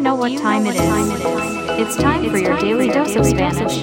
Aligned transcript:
know 0.00 0.14
what 0.14 0.34
time 0.38 0.64
it 0.66 0.76
is? 0.76 0.78
It's 1.78 1.96
time 1.96 2.30
for 2.30 2.38
your 2.38 2.58
daily 2.58 2.88
dose 2.88 3.16
of 3.16 3.26
Spanish. 3.26 3.82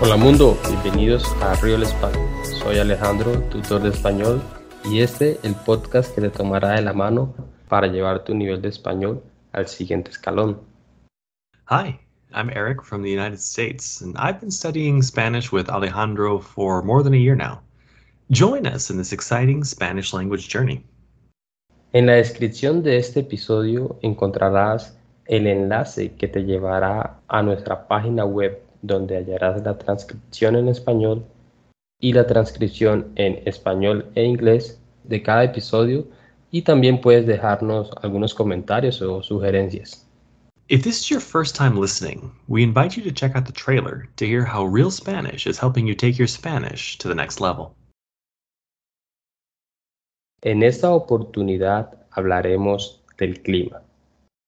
Hola 0.00 0.16
mundo, 0.16 0.56
bienvenidos 0.66 1.24
a 1.42 1.54
Real 1.56 1.82
Español. 1.82 2.26
Soy 2.62 2.78
Alejandro, 2.78 3.32
tutor 3.50 3.82
de 3.82 3.90
español, 3.90 4.40
y 4.88 5.00
este 5.00 5.38
el 5.42 5.54
podcast 5.54 6.14
que 6.14 6.20
te 6.20 6.30
tomará 6.30 6.72
de 6.72 6.82
la 6.82 6.92
mano 6.92 7.34
para 7.68 7.88
llevar 7.88 8.22
tu 8.22 8.34
nivel 8.34 8.62
de 8.62 8.68
español 8.68 9.20
al 9.52 9.66
siguiente 9.66 10.10
escalón. 10.10 10.60
Hi, 11.68 11.98
I'm 12.32 12.50
Eric 12.50 12.82
from 12.82 13.02
the 13.02 13.10
United 13.10 13.40
States, 13.40 14.00
and 14.00 14.16
I've 14.16 14.40
been 14.40 14.52
studying 14.52 15.02
Spanish 15.02 15.50
with 15.50 15.68
Alejandro 15.68 16.38
for 16.38 16.82
more 16.82 17.02
than 17.02 17.14
a 17.14 17.16
year 17.16 17.34
now. 17.34 17.60
Join 18.30 18.66
us 18.66 18.90
in 18.90 18.96
this 18.96 19.12
exciting 19.12 19.64
Spanish 19.64 20.12
language 20.12 20.48
journey. 20.48 20.84
En 21.92 22.06
la 22.06 22.14
descripción 22.14 22.82
de 22.82 22.98
este 22.98 23.20
episodio 23.20 23.98
encontrarás 24.02 24.96
el 25.26 25.48
enlace 25.48 26.12
que 26.12 26.28
te 26.28 26.44
llevará 26.44 27.18
a 27.26 27.42
nuestra 27.42 27.88
página 27.88 28.24
web 28.24 28.60
donde 28.82 29.16
hallarás 29.16 29.64
la 29.64 29.76
transcripción 29.78 30.54
en 30.54 30.68
español 30.68 31.24
y 32.00 32.12
la 32.12 32.26
transcripción 32.26 33.12
en 33.16 33.40
español 33.46 34.10
e 34.14 34.24
inglés 34.24 34.80
de 35.04 35.22
cada 35.22 35.44
episodio 35.44 36.06
y 36.50 36.62
también 36.62 37.00
puedes 37.00 37.26
dejarnos 37.26 37.90
algunos 38.02 38.34
comentarios 38.34 39.00
o 39.02 39.22
sugerencias. 39.22 40.06
If 40.68 40.82
this 40.82 41.00
is 41.00 41.08
your 41.08 41.20
first 41.20 41.54
time 41.54 41.80
listening, 41.80 42.32
we 42.48 42.62
invite 42.62 42.96
you 42.96 43.04
to 43.04 43.12
check 43.12 43.36
out 43.36 43.46
the 43.46 43.52
trailer 43.52 44.08
to 44.16 44.26
hear 44.26 44.44
how 44.44 44.64
Real 44.66 44.90
Spanish 44.90 45.46
is 45.46 45.58
helping 45.60 45.86
you 45.86 45.94
take 45.94 46.18
your 46.18 46.26
Spanish 46.26 46.98
to 46.98 47.08
the 47.08 47.14
next 47.14 47.40
level. 47.40 47.74
En 50.42 50.62
esta 50.62 50.92
oportunidad 50.92 52.06
hablaremos 52.10 53.00
del 53.16 53.40
clima. 53.42 53.82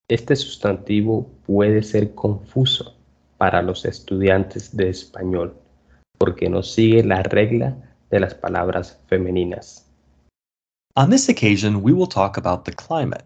Este 0.08 0.34
sustantivo 0.36 1.30
puede 1.46 1.82
ser 1.82 2.14
confuso 2.14 2.96
para 3.36 3.62
los 3.62 3.84
estudiantes 3.84 4.76
de 4.76 4.88
español 4.90 5.54
porque 6.18 6.48
no 6.48 6.62
sigue 6.62 7.02
la 7.04 7.22
regla 7.22 7.76
de 8.10 8.20
las 8.20 8.34
palabras 8.34 8.98
femeninas. 9.06 9.84
On 10.96 11.10
this 11.10 11.28
occasion, 11.28 11.82
we 11.82 11.92
will 11.92 12.08
talk 12.08 12.36
about 12.36 12.64
the 12.64 12.72
climate. 12.72 13.22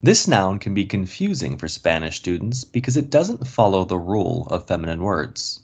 This 0.00 0.26
noun 0.26 0.58
can 0.58 0.74
be 0.74 0.84
confusing 0.84 1.56
for 1.56 1.68
Spanish 1.68 2.16
students 2.16 2.64
because 2.64 2.96
it 2.96 3.10
doesn't 3.10 3.46
follow 3.46 3.84
the 3.84 3.98
rule 3.98 4.46
of 4.50 4.66
feminine 4.66 5.02
words. 5.02 5.60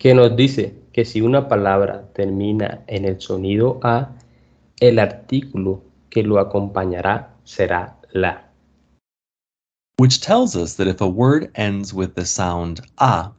Que 0.00 0.14
nos 0.14 0.36
dice 0.36 0.74
que 0.92 1.04
si 1.04 1.20
una 1.20 1.48
palabra 1.48 2.12
termina 2.14 2.84
en 2.86 3.04
el 3.04 3.20
sonido 3.20 3.80
A, 3.82 4.10
el 4.80 4.98
artículo 4.98 5.82
que 6.10 6.22
lo 6.22 6.38
acompañará 6.38 7.34
será 7.44 7.96
la. 8.12 8.44
Which 9.98 10.20
tells 10.20 10.54
us 10.54 10.74
that 10.76 10.86
if 10.86 11.00
a 11.00 11.08
word 11.08 11.50
ends 11.56 11.92
with 11.92 12.14
the 12.14 12.24
sound 12.24 12.80
a, 12.98 13.32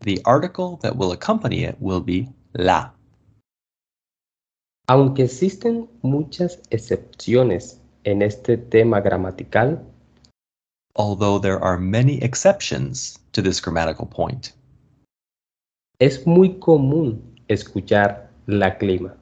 the 0.00 0.20
article 0.24 0.78
that 0.82 0.96
will 0.96 1.12
accompany 1.12 1.64
it 1.64 1.76
will 1.80 2.00
be 2.00 2.28
la. 2.54 2.90
Aunque 4.88 5.24
existen 5.24 5.88
muchas 6.02 6.60
excepciones 6.70 7.78
en 8.04 8.22
este 8.22 8.56
tema 8.70 9.00
gramatical, 9.00 9.84
although 10.94 11.38
there 11.38 11.58
are 11.58 11.76
many 11.78 12.22
exceptions 12.22 13.18
to 13.32 13.42
this 13.42 13.60
grammatical 13.60 14.06
point. 14.06 14.52
Es 15.98 16.26
muy 16.26 16.58
común 16.60 17.20
escuchar 17.48 18.28
la 18.46 18.78
clima. 18.78 19.16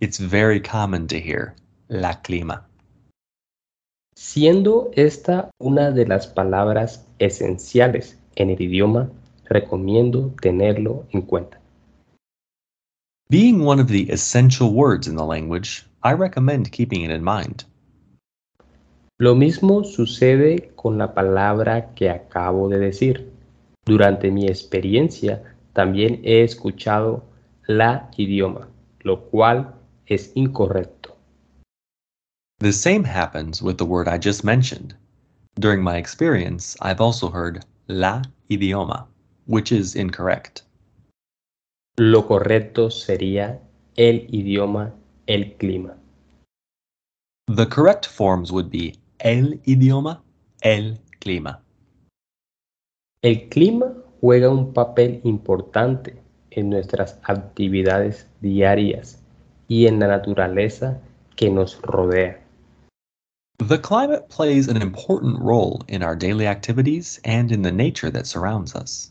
It's 0.00 0.18
very 0.18 0.60
common 0.60 1.08
to 1.08 1.18
hear 1.18 1.54
la 1.88 2.14
clima. 2.22 2.62
Siendo 4.14 4.90
esta 4.94 5.50
una 5.58 5.90
de 5.90 6.06
las 6.06 6.26
palabras 6.26 7.04
esenciales 7.18 8.16
en 8.36 8.50
el 8.50 8.60
idioma, 8.60 9.10
recomiendo 9.48 10.34
tenerlo 10.40 11.06
en 11.12 11.22
cuenta. 11.22 11.60
Being 13.28 13.64
one 13.64 13.80
of 13.80 13.88
the 13.88 14.10
essential 14.12 14.72
words 14.72 15.08
in 15.08 15.16
the 15.16 15.24
language, 15.24 15.84
I 16.02 16.12
recommend 16.12 16.70
keeping 16.70 17.02
it 17.02 17.10
in 17.10 17.24
mind. 17.24 17.64
Lo 19.18 19.34
mismo 19.34 19.82
sucede 19.82 20.70
con 20.76 20.98
la 20.98 21.14
palabra 21.14 21.94
que 21.94 22.10
acabo 22.10 22.68
de 22.68 22.78
decir. 22.78 23.32
Durante 23.84 24.30
mi 24.30 24.46
experiencia 24.46 25.42
también 25.72 26.20
he 26.22 26.42
escuchado 26.42 27.24
la 27.66 28.10
idioma, 28.16 28.68
lo 29.00 29.22
cual 29.22 29.74
es 30.06 30.32
incorrecto. 30.34 31.16
The 32.58 32.72
same 32.72 33.04
happens 33.04 33.60
with 33.60 33.76
the 33.76 33.84
word 33.84 34.06
I 34.08 34.18
just 34.18 34.44
mentioned. 34.44 34.94
During 35.58 35.82
my 35.82 35.96
experience, 35.96 36.76
I've 36.80 37.00
also 37.00 37.30
heard 37.30 37.64
la 37.86 38.22
idioma, 38.48 39.06
which 39.46 39.72
is 39.72 39.94
incorrect. 39.94 40.62
Lo 41.98 42.26
correcto 42.26 42.90
sería 42.90 43.60
el 43.96 44.26
idioma, 44.30 44.92
el 45.26 45.54
clima. 45.56 45.96
The 47.48 47.66
correct 47.66 48.06
forms 48.06 48.52
would 48.52 48.70
be 48.70 48.94
el 49.20 49.60
idioma, 49.66 50.20
el 50.62 50.98
clima. 51.20 51.60
El 53.22 53.48
clima 53.48 53.94
juega 54.20 54.50
un 54.50 54.72
papel 54.72 55.20
importante 55.24 56.16
en 56.50 56.70
nuestras 56.70 57.18
actividades 57.22 58.26
diarias 58.40 59.22
y 59.68 59.86
en 59.86 60.00
la 60.00 60.08
naturaleza 60.08 61.00
que 61.36 61.50
nos 61.50 61.80
rodea. 61.82 62.40
The 63.58 63.78
climate 63.78 64.28
plays 64.28 64.68
an 64.68 64.82
important 64.82 65.40
role 65.40 65.82
in 65.88 66.02
our 66.02 66.14
daily 66.14 66.46
activities 66.46 67.20
and 67.24 67.50
in 67.50 67.62
the 67.62 67.72
nature 67.72 68.10
that 68.10 68.26
surrounds 68.26 68.74
us. 68.74 69.10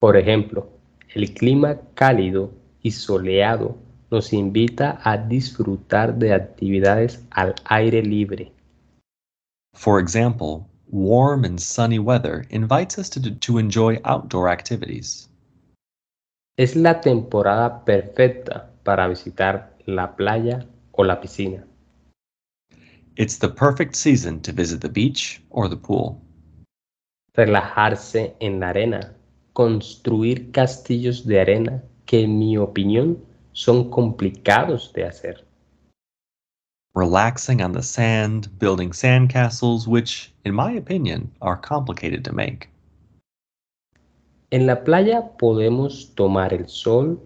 Por 0.00 0.16
ejemplo, 0.16 0.68
el 1.14 1.34
clima 1.34 1.80
cálido 1.94 2.52
y 2.82 2.92
soleado 2.92 3.76
nos 4.10 4.32
invita 4.32 5.00
a 5.02 5.16
disfrutar 5.16 6.14
de 6.14 6.32
actividades 6.32 7.24
al 7.30 7.54
aire 7.64 8.02
libre. 8.02 8.52
For 9.74 10.00
example, 10.00 10.66
warm 10.90 11.44
and 11.44 11.58
sunny 11.58 11.98
weather 11.98 12.46
invites 12.50 12.96
us 12.98 13.10
to, 13.10 13.20
to 13.20 13.58
enjoy 13.58 14.00
outdoor 14.04 14.48
activities. 14.48 15.28
Es 16.56 16.74
la 16.74 17.00
temporada 17.00 17.84
perfecta 17.84 18.70
para 18.84 19.08
visitar 19.08 19.76
la 19.86 20.16
playa 20.16 20.66
o 20.92 21.04
la 21.04 21.20
piscina. 21.20 21.64
It's 23.16 23.38
the 23.38 23.48
perfect 23.48 23.96
season 23.96 24.40
to 24.42 24.52
visit 24.52 24.80
the 24.80 24.88
beach 24.88 25.42
or 25.50 25.68
the 25.68 25.76
pool. 25.76 26.20
Relajarse 27.34 28.34
en 28.40 28.60
la 28.60 28.70
arena, 28.70 29.14
construir 29.58 30.52
castillos 30.52 31.26
de 31.26 31.40
arena 31.40 31.82
que 32.06 32.22
en 32.22 32.38
mi 32.38 32.56
opinión 32.56 33.18
son 33.50 33.90
complicados 33.90 34.92
de 34.92 35.04
hacer. 35.04 35.44
Relaxing 36.94 37.60
on 37.60 37.72
the 37.72 37.82
sand, 37.82 38.46
building 38.60 38.92
sandcastles, 38.92 39.88
which, 39.88 40.32
in 40.44 40.54
my 40.54 40.76
opinion, 40.78 41.28
are 41.40 41.56
complicated 41.60 42.22
to 42.22 42.32
make. 42.32 42.68
En 44.52 44.64
la 44.64 44.84
playa 44.84 45.36
podemos 45.38 46.14
tomar 46.14 46.54
el 46.54 46.68
sol, 46.68 47.20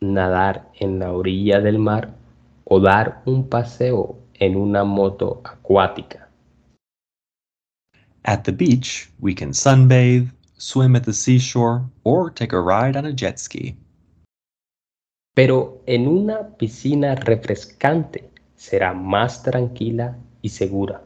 nadar 0.00 0.68
en 0.80 0.98
la 0.98 1.12
orilla 1.12 1.60
del 1.60 1.78
mar 1.78 2.16
o 2.64 2.80
dar 2.80 3.22
un 3.26 3.48
paseo 3.48 4.18
en 4.40 4.56
una 4.56 4.82
moto 4.82 5.40
acuática. 5.44 6.28
At 8.24 8.42
the 8.42 8.50
beach, 8.50 9.08
we 9.20 9.34
can 9.34 9.54
sunbathe, 9.54 10.35
swim 10.58 10.96
at 10.96 11.04
the 11.04 11.12
seashore, 11.12 11.84
or 12.04 12.30
take 12.30 12.52
a 12.52 12.60
ride 12.60 12.96
on 12.96 13.06
a 13.06 13.12
jet 13.12 13.38
ski. 13.38 13.76
Pero 15.34 15.82
en 15.86 16.06
una 16.06 16.56
piscina 16.56 17.14
refrescante 17.14 18.30
será 18.56 18.94
más 18.94 19.42
tranquila 19.42 20.16
y 20.42 20.48
segura. 20.48 21.02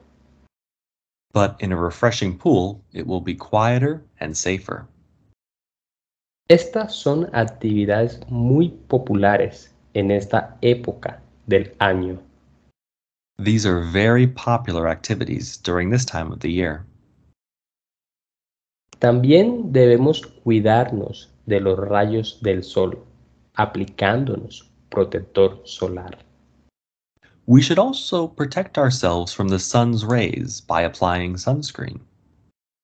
But 1.33 1.61
in 1.61 1.73
a 1.73 1.77
refreshing 1.77 2.39
pool, 2.39 2.81
it 2.93 3.07
will 3.07 3.21
be 3.21 3.35
quieter 3.35 4.03
and 4.21 4.37
safer. 4.37 4.87
Estas 6.49 6.95
son 6.95 7.31
actividades 7.33 8.21
muy 8.29 8.71
populares 8.89 9.71
en 9.95 10.11
esta 10.11 10.57
época 10.63 11.21
del 11.47 11.73
año. 11.79 12.19
These 13.39 13.67
are 13.67 13.81
very 13.81 14.27
popular 14.27 14.89
activities 14.89 15.57
during 15.57 15.91
this 15.91 16.05
time 16.05 16.33
of 16.33 16.41
the 16.41 16.51
year. 16.51 16.85
También 19.01 19.73
debemos 19.73 20.27
cuidarnos 20.45 21.31
de 21.47 21.59
los 21.59 21.79
rayos 21.79 22.39
del 22.43 22.63
sol, 22.63 23.03
aplicándonos 23.55 24.71
protector 24.91 25.63
solar. 25.65 26.19
We 27.47 27.63
should 27.63 27.79
also 27.79 28.29
protect 28.29 28.77
ourselves 28.77 29.33
from 29.33 29.49
the 29.49 29.59
sun's 29.59 30.05
rays 30.05 30.61
by 30.61 30.83
applying 30.83 31.39
sunscreen. 31.39 32.01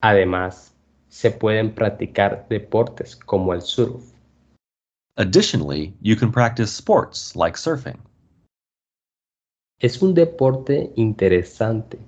Además, 0.03 0.73
se 1.11 1.31
pueden 1.31 1.75
practicar 1.75 2.47
deportes 2.49 3.15
como 3.15 3.53
el 3.53 3.61
surf. 3.61 4.15
Additionally, 5.19 5.93
you 6.01 6.17
can 6.17 6.33
practice 6.33 6.73
sports 6.73 7.37
like 7.37 7.59
surfing. 7.59 7.99
Es 9.81 10.01
un 10.01 10.15
deporte 10.15 10.91
interesante 10.97 11.99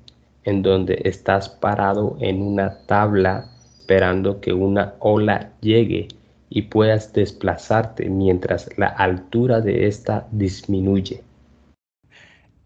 en 0.44 0.62
donde 0.62 1.02
estás 1.04 1.50
parado 1.50 2.16
en 2.20 2.40
una 2.40 2.86
tabla 2.86 3.50
esperando 3.88 4.38
que 4.42 4.52
una 4.52 4.92
ola 4.98 5.50
llegue 5.62 6.08
y 6.50 6.60
puedas 6.60 7.10
desplazarte 7.14 8.10
mientras 8.10 8.68
la 8.76 8.88
altura 8.88 9.62
de 9.62 9.86
esta 9.86 10.28
disminuye. 10.30 11.24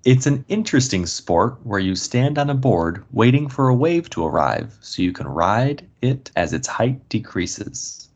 It's 0.04 0.26
an 0.26 0.44
interesting 0.48 1.06
sport 1.06 1.60
where 1.62 1.78
you 1.78 1.94
stand 1.94 2.38
on 2.38 2.50
a 2.50 2.54
board 2.54 3.04
waiting 3.12 3.48
for 3.48 3.68
a 3.68 3.74
wave 3.74 4.10
to 4.10 4.26
arrive 4.26 4.76
so 4.80 5.00
you 5.00 5.12
can 5.12 5.28
ride 5.28 5.86
it 6.00 6.32
as 6.34 6.52
its 6.52 6.66
height 6.66 6.98
decreases. 7.08 8.10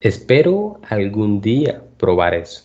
Espero 0.00 0.80
algún 0.90 1.40
día 1.40 1.82
probar 1.98 2.34
eso. 2.34 2.62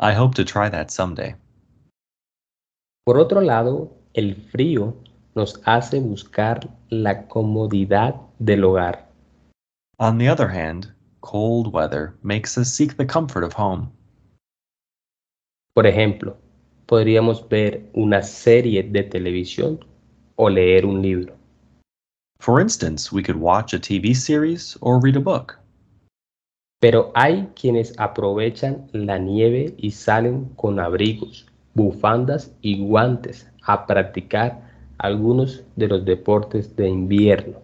I 0.00 0.14
hope 0.14 0.34
to 0.34 0.44
try 0.44 0.68
that 0.68 0.90
someday. 0.90 1.36
Por 3.04 3.18
otro 3.18 3.40
lado, 3.40 3.92
el 4.14 4.34
frío 4.34 4.96
nos 5.36 5.60
hace 5.64 6.00
buscar 6.00 6.68
la 6.92 7.26
comodidad 7.26 8.14
del 8.38 8.64
hogar. 8.64 9.08
On 9.98 10.18
the 10.18 10.28
other 10.28 10.48
hand, 10.48 10.92
cold 11.22 11.72
weather 11.72 12.14
makes 12.22 12.58
us 12.58 12.70
seek 12.70 12.98
the 12.98 13.06
comfort 13.06 13.44
of 13.44 13.54
home. 13.54 13.90
Por 15.74 15.86
ejemplo, 15.86 16.36
podríamos 16.86 17.48
ver 17.48 17.88
una 17.94 18.22
serie 18.22 18.82
de 18.82 19.04
televisión 19.04 19.82
o 20.36 20.50
leer 20.50 20.84
un 20.84 21.00
libro. 21.00 21.34
For 22.40 22.60
instance, 22.60 23.10
we 23.10 23.22
could 23.22 23.40
watch 23.40 23.72
a 23.72 23.78
TV 23.78 24.14
series 24.14 24.76
or 24.82 25.00
read 25.00 25.16
a 25.16 25.20
book. 25.20 25.58
Pero 26.82 27.10
hay 27.14 27.48
quienes 27.54 27.94
aprovechan 27.98 28.88
la 28.92 29.16
nieve 29.16 29.74
y 29.78 29.92
salen 29.92 30.50
con 30.56 30.78
abrigos, 30.78 31.46
bufandas 31.72 32.52
y 32.60 32.84
guantes 32.84 33.48
a 33.62 33.86
practicar 33.86 34.71
algunos 34.98 35.62
de 35.76 35.88
los 35.88 36.04
deportes 36.04 36.74
de 36.76 36.88
invierno. 36.88 37.60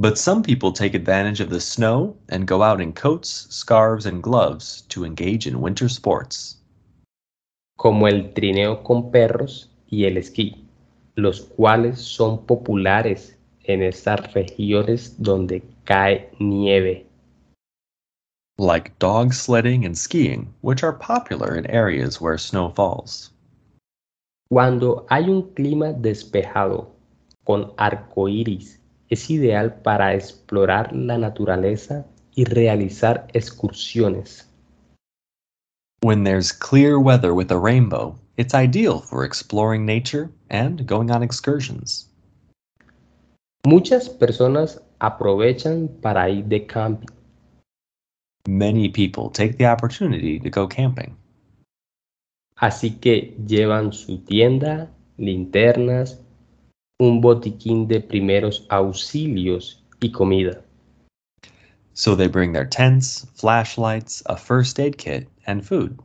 But 0.00 0.16
some 0.16 0.42
people 0.42 0.72
take 0.72 0.94
advantage 0.94 1.40
of 1.40 1.50
the 1.50 1.60
snow 1.60 2.16
and 2.28 2.46
go 2.46 2.62
out 2.62 2.80
in 2.80 2.92
coats, 2.92 3.48
scarves, 3.50 4.06
and 4.06 4.22
gloves 4.22 4.82
to 4.90 5.04
engage 5.04 5.46
in 5.46 5.60
winter 5.60 5.88
sports. 5.88 6.58
como 7.78 8.08
el 8.08 8.34
trineo 8.34 8.82
con 8.82 9.12
perros 9.12 9.70
y 9.88 10.04
el 10.04 10.16
esquí, 10.16 10.66
los 11.14 11.40
cuales 11.40 12.00
son 12.00 12.44
populares 12.44 13.38
en 13.62 13.84
estas 13.84 14.34
regiones 14.34 15.14
donde 15.16 15.62
cae 15.84 16.28
nieve. 16.40 17.06
Like 18.58 18.92
dog 18.98 19.32
sledding 19.32 19.84
and 19.86 19.96
skiing, 19.96 20.52
which 20.60 20.82
are 20.82 20.92
popular 20.92 21.56
in 21.56 21.70
areas 21.70 22.20
where 22.20 22.36
snow 22.36 22.70
falls. 22.70 23.30
Cuando 24.50 25.04
hay 25.10 25.28
un 25.28 25.52
clima 25.52 25.92
despejado 25.92 26.94
con 27.44 27.74
arco 27.76 28.28
iris, 28.28 28.80
es 29.10 29.28
ideal 29.28 29.82
para 29.82 30.14
explorar 30.14 30.90
la 30.94 31.18
naturaleza 31.18 32.06
y 32.34 32.44
realizar 32.44 33.26
excursiones. 33.34 34.48
When 36.02 36.24
there's 36.24 36.50
clear 36.50 36.98
weather 36.98 37.34
with 37.34 37.50
a 37.50 37.58
rainbow, 37.58 38.14
it's 38.38 38.54
ideal 38.54 39.00
for 39.00 39.22
exploring 39.22 39.84
nature 39.84 40.30
and 40.48 40.86
going 40.86 41.10
on 41.10 41.22
excursions. 41.22 42.08
Muchas 43.66 44.08
personas 44.08 44.80
aprovechan 45.00 45.88
para 46.00 46.30
ir 46.30 46.44
de 46.44 46.64
camping. 46.64 47.10
Many 48.46 48.88
people 48.88 49.28
take 49.28 49.58
the 49.58 49.66
opportunity 49.66 50.38
to 50.38 50.48
go 50.48 50.66
camping. 50.66 51.16
Así 52.58 52.98
que 52.98 53.36
llevan 53.46 53.92
su 53.92 54.18
tienda, 54.18 54.90
linternas, 55.16 56.20
un 56.98 57.20
botiquín 57.20 57.86
de 57.86 58.00
primeros 58.00 58.66
auxilios 58.68 59.84
y 60.00 60.10
comida. 60.10 60.60
So 61.92 62.16
they 62.16 62.28
bring 62.28 62.52
their 62.52 62.68
tents, 62.68 63.26
flashlights, 63.34 64.22
a 64.26 64.36
first 64.36 64.78
aid 64.80 64.96
kit, 64.96 65.28
and 65.46 65.62
food. 65.62 66.00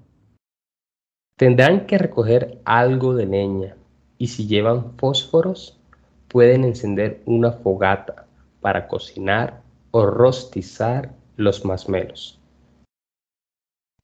Tendrán 1.37 1.87
que 1.87 1.97
recoger 1.97 2.61
algo 2.65 3.15
de 3.15 3.25
leña 3.25 3.75
y 4.19 4.27
si 4.27 4.47
llevan 4.47 4.95
fósforos, 4.97 5.79
pueden 6.27 6.63
encender 6.63 7.21
una 7.25 7.51
fogata 7.51 8.27
para 8.61 8.87
cocinar 8.87 9.61
o 9.91 10.05
rostizar 10.05 11.13
los 11.35 11.65
masmelos. 11.65 12.39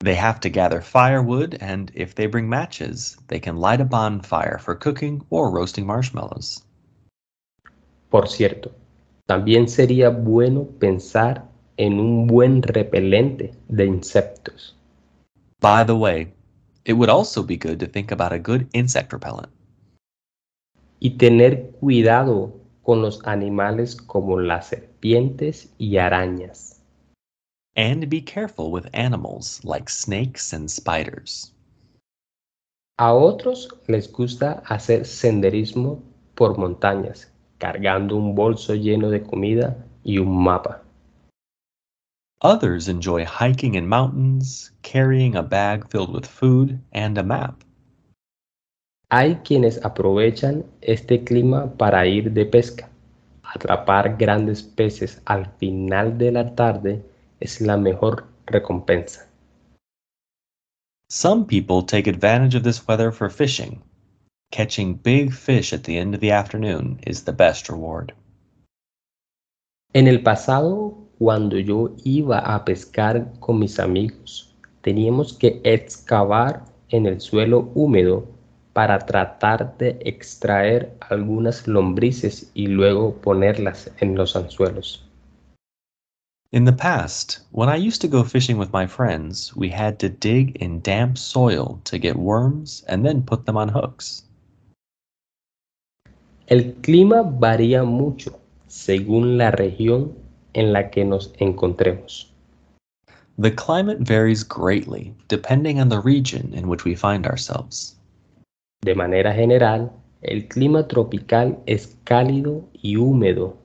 They 0.02 0.16
have 0.16 0.40
to 0.42 0.50
gather 0.50 0.82
firewood, 0.82 1.58
and 1.60 1.92
if 1.94 2.16
they 2.16 2.26
bring 2.28 2.48
matches, 2.48 3.18
they 3.28 3.40
can 3.40 3.58
light 3.58 3.82
a 3.82 3.86
bonfire 3.86 4.58
for 4.58 4.74
cooking 4.76 5.22
or 5.30 5.52
roasting 5.52 5.86
marshmallows. 5.86 6.64
Por 8.10 8.28
cierto, 8.28 8.72
también 9.28 9.68
sería 9.68 10.10
bueno 10.10 10.66
pensar 10.80 11.50
en 11.78 12.00
un 12.00 12.28
buen 12.28 12.62
repelente 12.62 13.54
de 13.68 13.86
insectos. 13.86 14.76
By 15.60 15.84
the 15.84 15.96
way, 15.96 16.34
it 16.86 16.94
would 16.94 17.10
also 17.10 17.44
be 17.44 17.58
good 17.58 17.80
to 17.80 17.86
think 17.86 18.12
about 18.12 18.32
a 18.32 18.40
good 18.40 18.68
insect 18.74 19.12
repellent. 19.12 19.50
Y 21.00 21.18
tener 21.18 21.72
cuidado 21.80 22.54
con 22.84 23.02
los 23.02 23.22
animales 23.26 23.98
como 23.98 24.40
las 24.40 24.68
serpientes 24.68 25.74
y 25.78 25.98
arañas. 25.98 26.79
And 27.76 28.10
be 28.10 28.22
careful 28.22 28.72
with 28.72 28.90
animals 28.94 29.62
like 29.64 29.90
snakes 29.90 30.54
and 30.54 30.70
spiders. 30.70 31.54
A 32.98 33.14
otros 33.14 33.70
les 33.88 34.12
gusta 34.12 34.62
hacer 34.66 35.06
senderismo 35.06 36.02
por 36.36 36.58
montañas, 36.58 37.32
cargando 37.58 38.18
un 38.18 38.36
bolso 38.36 38.76
lleno 38.76 39.10
de 39.10 39.22
comida 39.22 39.78
y 40.04 40.18
un 40.18 40.44
mapa. 40.44 40.82
Others 42.42 42.88
enjoy 42.88 43.26
hiking 43.26 43.76
in 43.76 43.88
mountains, 43.88 44.72
carrying 44.82 45.36
a 45.36 45.44
bag 45.44 45.90
filled 45.90 46.14
with 46.14 46.26
food 46.26 46.80
and 46.94 47.18
a 47.18 47.24
map. 47.24 47.64
Hay 49.10 49.36
quienes 49.44 49.84
aprovechan 49.84 50.64
este 50.82 51.24
clima 51.24 51.72
para 51.78 52.06
ir 52.06 52.32
de 52.32 52.46
pesca. 52.46 52.90
Atrapar 53.44 54.18
grandes 54.18 54.62
peces 54.62 55.22
al 55.26 55.48
final 55.58 56.18
de 56.18 56.32
la 56.32 56.56
tarde 56.56 57.04
es 57.40 57.62
la 57.62 57.78
mejor 57.78 58.26
recompensa. 58.46 59.28
Some 61.10 61.46
people 61.46 61.84
take 61.84 62.08
advantage 62.08 62.56
of 62.56 62.64
this 62.64 62.88
weather 62.88 63.12
for 63.12 63.30
fishing. 63.30 63.82
Catching 64.52 64.96
big 64.96 65.34
fish 65.34 65.74
at 65.74 65.84
the 65.84 65.98
end 65.98 66.14
of 66.14 66.22
the 66.22 66.32
afternoon 66.32 67.00
is 67.06 67.24
the 67.24 67.32
best 67.32 67.70
reward. 67.70 68.14
En 69.94 70.08
el 70.08 70.22
pasado, 70.22 71.10
cuando 71.18 71.58
yo 71.58 71.96
iba 72.04 72.40
a 72.40 72.64
pescar 72.64 73.32
con 73.40 73.60
mis 73.60 73.80
amigos, 73.80 74.56
teníamos 74.82 75.34
que 75.34 75.62
excavar 75.64 76.64
en 76.90 77.08
el 77.08 77.20
suelo 77.20 77.72
húmedo 77.74 78.28
para 78.74 79.00
tratar 79.00 79.78
de 79.78 79.98
extraer 80.06 80.96
algunas 81.10 81.68
lombrices 81.68 82.52
y 82.54 82.68
luego 82.68 83.16
ponerlas 83.16 83.92
en 84.00 84.16
los 84.16 84.36
anzuelos. 84.36 85.09
In 86.52 86.66
the 86.66 86.74
past, 86.74 87.42
when 87.52 87.70
I 87.70 87.76
used 87.76 88.02
to 88.02 88.08
go 88.08 88.24
fishing 88.24 88.58
with 88.58 88.74
my 88.74 88.88
friends, 88.88 89.56
we 89.56 89.70
had 89.70 90.00
to 90.00 90.10
dig 90.10 90.56
in 90.56 90.82
damp 90.82 91.20
soil 91.20 91.80
to 91.84 92.00
get 92.00 92.16
worms 92.16 92.84
and 92.88 93.06
then 93.06 93.22
put 93.22 93.46
them 93.46 93.56
on 93.56 93.70
hooks. 93.70 94.24
El 96.48 96.74
clima 96.82 97.22
varía 97.22 97.86
mucho 97.86 98.40
según 98.68 99.38
la 99.38 99.52
región 99.52 100.16
en 100.56 100.74
la 100.74 100.90
que 100.90 101.06
nos 101.06 101.32
encontremos. 101.40 102.32
The 103.38 103.52
climate 103.52 104.00
varies 104.00 104.42
greatly 104.42 105.14
depending 105.28 105.80
on 105.80 105.90
the 105.90 106.02
region 106.02 106.52
in 106.56 106.68
which 106.68 106.84
we 106.84 106.96
find 106.96 107.28
ourselves. 107.28 107.96
De 108.82 108.96
manera 108.96 109.36
general, 109.36 109.94
el 110.24 110.48
clima 110.48 110.88
tropical 110.88 111.60
es 111.68 111.96
cálido 112.06 112.66
y 112.74 112.96
húmedo, 112.96 113.56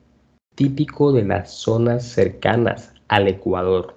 típico 0.55 1.13
de 1.13 1.25
las 1.25 1.51
zonas 1.51 2.05
cercanas 2.05 2.93
al 3.09 3.29
Ecuador. 3.29 3.95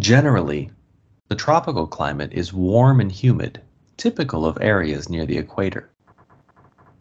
Generally, 0.00 0.70
the 1.28 1.36
tropical 1.36 1.86
climate 1.86 2.32
is 2.32 2.52
warm 2.52 3.00
and 3.00 3.10
humid, 3.10 3.60
typical 3.96 4.44
of 4.44 4.58
areas 4.60 5.08
near 5.08 5.26
the 5.26 5.38
equator. 5.38 5.90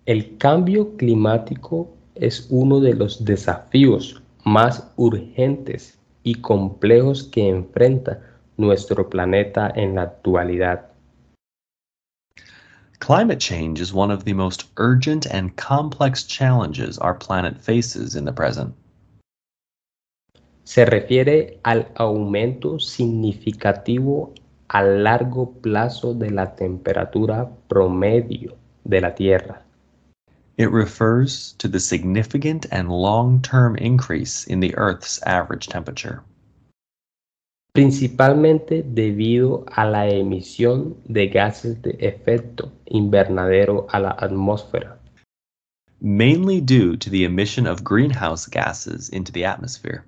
El 0.06 0.38
cambio 0.38 0.96
climático 0.98 1.89
es 2.15 2.48
uno 2.50 2.79
de 2.79 2.94
los 2.94 3.24
desafíos 3.24 4.22
más 4.44 4.91
urgentes 4.96 5.98
y 6.24 6.36
complejos 6.36 7.24
que 7.24 7.48
enfrenta 7.48 8.22
nuestro 8.58 9.10
planeta 9.10 9.72
en 9.75 9.96
la 9.96 10.03
actualidad. 10.03 10.88
Climate 13.00 13.39
change 13.39 13.79
is 13.79 13.94
one 13.94 14.12
of 14.12 14.25
the 14.25 14.34
most 14.34 14.65
urgent 14.77 15.25
and 15.25 15.56
complex 15.56 16.24
challenges 16.24 16.98
our 16.98 17.13
planet 17.13 17.58
faces 17.58 18.15
in 18.15 18.25
the 18.25 18.34
present. 18.34 18.75
Se 20.65 20.86
refiere 20.86 21.60
al 21.63 21.86
aumento 21.96 22.77
significativo 22.79 24.36
a 24.70 24.84
largo 24.84 25.48
plazo 25.48 26.13
de 26.13 26.29
la 26.29 26.56
temperatura 26.56 27.50
promedio 27.68 28.56
de 28.88 29.01
la 29.01 29.10
Tierra. 29.10 29.63
It 30.58 30.70
refers 30.70 31.53
to 31.53 31.68
the 31.68 31.79
significant 31.79 32.65
and 32.70 32.91
long-term 32.91 33.77
increase 33.77 34.46
in 34.46 34.60
the 34.60 34.75
Earth's 34.75 35.24
average 35.24 35.68
temperature. 35.68 36.22
Principalmente 37.73 38.83
debido 38.83 39.65
a 39.71 39.85
la 39.85 40.07
emisión 40.07 40.97
de 41.05 41.27
gases 41.27 41.81
de 41.81 41.95
efecto 41.99 42.71
invernadero 42.85 43.88
a 43.89 43.99
la 43.99 44.11
atmósfera. 44.11 44.97
Mainly 46.01 46.61
due 46.61 46.97
to 46.97 47.09
the 47.09 47.25
emission 47.25 47.67
of 47.67 47.83
greenhouse 47.83 48.47
gases 48.47 49.09
into 49.09 49.31
the 49.31 49.45
atmosphere. 49.45 50.03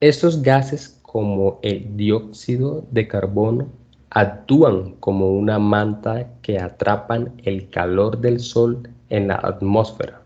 Estos 0.00 0.42
gases 0.42 0.98
como 1.02 1.58
el 1.62 1.96
dióxido 1.96 2.86
de 2.90 3.08
carbono 3.08 3.68
actúan 4.10 4.94
como 5.00 5.32
una 5.32 5.58
manta 5.58 6.28
que 6.42 6.58
atrapan 6.58 7.40
el 7.44 7.68
calor 7.70 8.18
del 8.20 8.40
sol 8.40 8.88
en 9.08 9.28
la 9.28 9.36
atmósfera. 9.36 10.22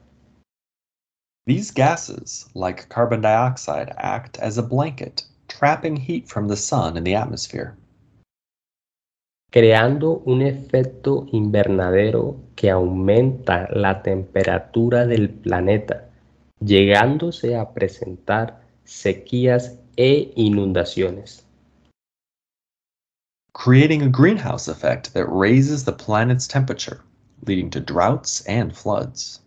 These 1.46 1.72
gases, 1.72 2.46
like 2.54 2.88
carbon 2.88 3.20
dioxide, 3.20 3.92
act 3.96 4.38
as 4.40 4.58
a 4.58 4.62
blanket 4.62 5.24
trapping 5.58 5.96
heat 5.96 6.28
from 6.28 6.48
the 6.48 6.56
sun 6.56 6.96
in 6.96 7.04
the 7.04 7.14
atmosphere. 7.14 7.76
creando 9.52 10.22
un 10.24 10.40
efecto 10.40 11.26
invernadero 11.30 12.40
que 12.56 12.70
aumenta 12.70 13.68
la 13.70 14.02
temperatura 14.02 15.06
del 15.06 15.28
planeta, 15.28 16.08
llegándose 16.58 17.54
a 17.54 17.70
presentar 17.74 18.62
sequías 18.84 19.78
e 19.96 20.32
inundaciones. 20.36 21.44
Creating 23.52 24.02
a 24.02 24.08
greenhouse 24.08 24.68
effect 24.68 25.12
that 25.12 25.26
raises 25.28 25.84
the 25.84 25.92
planet's 25.92 26.48
temperature, 26.48 27.02
leading 27.46 27.68
to 27.68 27.78
droughts 27.78 28.42
and 28.48 28.74
floods. 28.74 29.42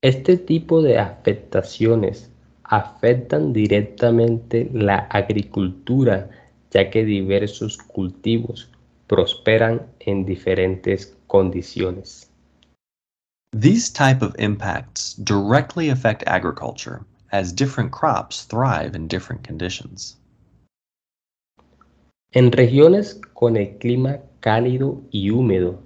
Este 0.00 0.36
tipo 0.36 0.80
de 0.80 0.96
afectaciones 0.96 2.30
afectan 2.68 3.52
directamente 3.52 4.70
la 4.72 5.08
agricultura, 5.10 6.28
ya 6.70 6.90
que 6.90 7.04
diversos 7.04 7.76
cultivos 7.78 8.70
prosperan 9.06 9.82
en 10.00 10.24
diferentes 10.24 11.16
condiciones. 11.26 12.30
These 13.52 13.90
type 13.90 14.22
of 14.22 14.34
impacts 14.38 15.14
directly 15.14 15.88
affect 15.88 16.22
agriculture 16.26 17.00
as 17.32 17.52
different 17.52 17.90
crops 17.92 18.44
thrive 18.44 18.94
in 18.94 19.08
different 19.08 19.46
conditions. 19.46 20.18
En 22.32 22.52
regiones 22.52 23.18
con 23.32 23.56
el 23.56 23.78
clima 23.78 24.18
cálido 24.40 25.00
y 25.10 25.30
húmedo, 25.30 25.80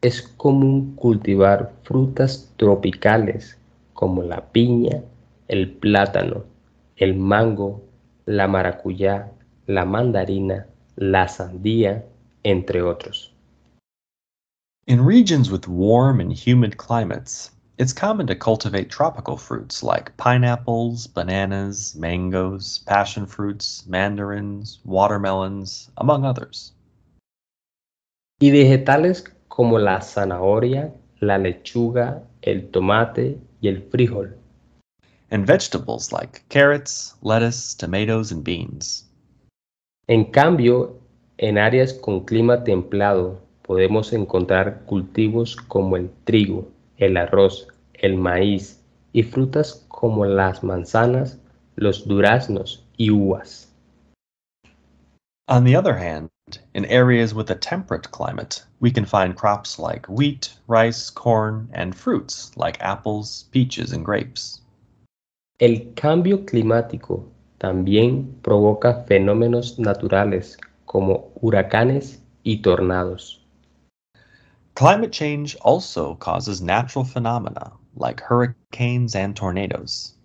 es 0.00 0.22
común 0.22 0.94
cultivar 0.94 1.72
frutas 1.82 2.52
tropicales 2.56 3.58
como 3.94 4.22
la 4.22 4.52
piña, 4.52 5.02
el 5.48 5.70
plátano, 5.70 6.44
el 6.96 7.14
mango, 7.14 7.82
la 8.26 8.46
maracuyá, 8.46 9.32
la 9.66 9.84
mandarina, 9.84 10.66
la 10.96 11.26
sandía, 11.26 12.04
entre 12.42 12.82
otros. 12.82 13.32
In 14.86 15.04
regions 15.04 15.50
with 15.50 15.68
warm 15.68 16.20
and 16.20 16.32
humid 16.32 16.76
climates, 16.78 17.50
it's 17.78 17.92
common 17.92 18.26
to 18.26 18.34
cultivate 18.34 18.88
tropical 18.88 19.36
fruits 19.36 19.82
like 19.82 20.16
pineapples, 20.16 21.06
bananas, 21.06 21.94
mangoes, 21.94 22.78
passion 22.86 23.26
fruits, 23.26 23.84
mandarins, 23.86 24.80
watermelons, 24.84 25.90
among 25.98 26.24
others. 26.24 26.72
Y 28.40 28.50
vegetales 28.50 29.24
como 29.48 29.78
la 29.78 30.00
zanahoria, 30.00 30.92
la 31.20 31.36
lechuga, 31.36 32.22
el 32.42 32.70
tomate 32.70 33.38
y 33.60 33.68
el 33.68 33.82
frijol. 33.90 34.37
And 35.30 35.46
vegetables 35.46 36.12
like 36.12 36.42
carrots, 36.48 37.14
lettuce, 37.22 37.74
tomatoes, 37.74 38.32
and 38.32 38.44
beans. 38.44 39.04
En 40.08 40.24
cambio, 40.32 40.98
en 41.38 41.58
áreas 41.58 41.92
con 41.92 42.24
clima 42.24 42.64
templado 42.64 43.40
podemos 43.62 44.12
encontrar 44.12 44.84
cultivos 44.86 45.54
como 45.54 45.96
el 45.96 46.10
trigo, 46.24 46.68
el 46.96 47.16
arroz, 47.16 47.68
el 47.94 48.16
maíz 48.16 48.80
y 49.12 49.22
frutas 49.22 49.84
como 49.88 50.24
las 50.24 50.62
manzanas, 50.62 51.38
los 51.76 52.06
duraznos 52.06 52.84
y 52.96 53.10
uvas. 53.10 53.68
On 55.48 55.64
the 55.64 55.76
other 55.76 55.96
hand, 55.96 56.28
in 56.74 56.84
areas 56.86 57.34
with 57.34 57.50
a 57.50 57.54
temperate 57.54 58.10
climate, 58.10 58.62
we 58.80 58.90
can 58.90 59.04
find 59.04 59.36
crops 59.36 59.78
like 59.78 60.06
wheat, 60.06 60.54
rice, 60.66 61.10
corn, 61.10 61.68
and 61.72 61.94
fruits 61.94 62.50
like 62.56 62.80
apples, 62.80 63.44
peaches, 63.50 63.92
and 63.92 64.04
grapes. 64.04 64.60
El 65.60 65.92
cambio 65.94 66.44
climático 66.44 67.26
también 67.58 68.38
provoca 68.42 69.02
fenómenos 69.08 69.76
naturales 69.76 70.56
como 70.84 71.32
huracanes 71.40 72.22
y 72.44 72.62
tornados. 72.62 73.44
Climate 74.74 75.10
change 75.10 75.56
also 75.64 76.16
causes 76.20 76.62
natural 76.62 77.04
phenomena 77.04 77.72
like 77.96 78.22
hurricanes 78.22 79.16
and 79.16 79.34
tornadoes. 79.34 80.16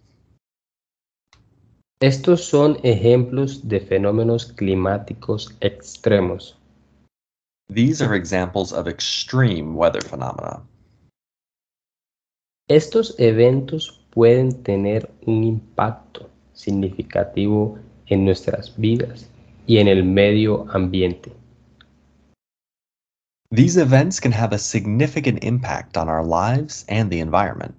Estos 2.00 2.44
son 2.44 2.78
ejemplos 2.84 3.68
de 3.68 3.80
fenómenos 3.80 4.46
climáticos 4.46 5.56
extremos. 5.62 6.56
These 7.74 8.04
are 8.04 8.14
examples 8.14 8.72
of 8.72 8.88
extreme 8.88 9.74
weather 9.74 10.02
phenomena. 10.04 10.62
Estos 12.70 13.16
eventos 13.18 14.03
pueden 14.14 14.62
tener 14.62 15.10
un 15.26 15.44
impacto 15.44 16.30
significativo 16.54 17.80
en 18.06 18.26
nuestras 18.26 18.78
vidas 18.78 19.30
y 19.66 19.80
en 19.80 19.88
el 19.88 20.04
medio 20.04 20.68
ambiente. 20.72 21.32
These 23.50 23.78
events 23.78 24.20
can 24.20 24.32
have 24.32 24.54
a 24.54 24.60
significant 24.60 25.44
impact 25.44 25.98
on 25.98 26.10
our 26.10 26.24
lives 26.24 26.86
and 26.90 27.10
the 27.10 27.20
environment. 27.20 27.76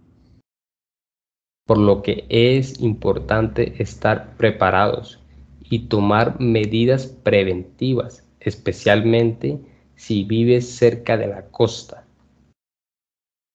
Por 1.66 1.78
lo 1.78 2.02
que 2.02 2.26
es 2.28 2.80
importante 2.80 3.80
estar 3.82 4.36
preparados 4.36 5.20
y 5.62 5.86
tomar 5.86 6.38
medidas 6.40 7.06
preventivas, 7.06 8.22
especialmente 8.40 9.58
si 9.96 10.24
vives 10.24 10.68
cerca 10.76 11.16
de 11.16 11.28
la 11.28 11.46
costa. 11.46 12.03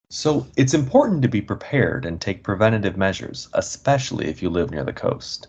So 0.09 0.47
it's 0.57 0.73
important 0.73 1.21
to 1.21 1.27
be 1.27 1.41
prepared 1.41 2.05
and 2.05 2.19
take 2.19 2.43
preventative 2.43 2.97
measures, 2.97 3.47
especially 3.53 4.27
if 4.27 4.41
you 4.41 4.49
live 4.49 4.71
near 4.71 4.83
the 4.83 4.93
coast. 4.93 5.47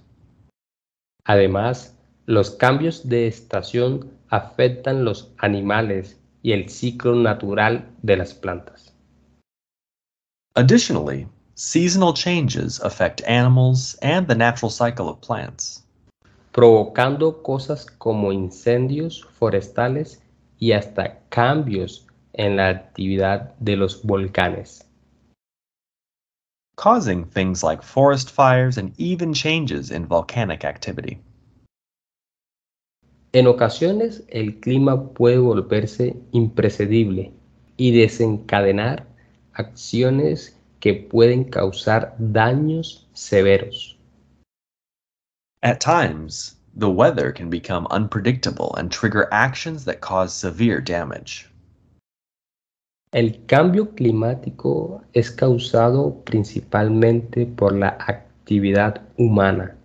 Además, 1.27 1.93
los 2.27 2.51
cambios 2.51 3.09
de 3.09 3.27
estación 3.27 4.11
afectan 4.31 5.05
los 5.05 5.29
animales 5.39 6.17
y 6.43 6.53
el 6.53 6.69
ciclo 6.69 7.15
natural 7.15 7.85
de 8.03 8.17
las 8.17 8.35
plantas. 8.35 8.93
Additionally, 10.57 11.27
seasonal 11.55 12.13
changes 12.13 12.81
affect 12.81 13.23
animals 13.27 13.97
and 14.03 14.27
the 14.27 14.35
natural 14.35 14.71
cycle 14.71 15.09
of 15.09 15.21
plants. 15.21 15.85
provocando 16.53 17.43
cosas 17.43 17.87
como 17.87 18.33
incendios 18.33 19.27
forestales 19.39 20.21
y 20.59 20.73
hasta 20.73 21.21
cambios 21.29 22.07
en 22.41 22.57
la 22.57 22.69
actividad 22.69 23.55
de 23.59 23.77
los 23.77 24.03
volcanes. 24.03 24.91
causing 26.81 27.27
things 27.27 27.63
like 27.63 27.83
forest 27.83 28.31
fires 28.31 28.79
and 28.79 28.95
even 28.97 29.35
changes 29.35 29.91
in 29.91 30.07
volcanic 30.07 30.65
activity. 30.65 31.19
En 33.35 33.47
ocasiones 33.47 34.23
el 34.31 34.55
clima 34.61 35.13
puede 35.13 35.37
volverse 35.39 36.17
impredecible 36.33 37.33
y 37.77 37.93
desencadenar 37.93 39.05
acciones 39.53 40.57
que 40.81 40.95
pueden 40.95 41.45
causar 41.45 42.15
daños 42.19 43.05
severos. 43.13 43.95
At 45.63 45.81
times, 45.81 46.57
the 46.75 46.89
weather 46.89 47.31
can 47.31 47.51
become 47.51 47.87
unpredictable 47.91 48.75
and 48.79 48.91
trigger 48.91 49.29
actions 49.31 49.85
that 49.85 50.01
cause 50.01 50.33
severe 50.33 50.81
damage. 50.81 51.50
El 53.13 53.45
cambio 53.47 53.95
climático 53.95 55.03
es 55.13 55.31
causado 55.31 56.23
principalmente 56.25 57.45
por 57.45 57.75
la 57.75 57.97
actividad 58.07 59.03
humana. 59.17 59.77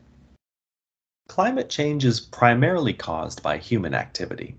Climate 1.28 1.68
change 1.68 2.06
is 2.06 2.22
primarily 2.22 2.94
caused 2.94 3.42
by 3.42 3.58
human 3.58 3.96
activity. 3.96 4.56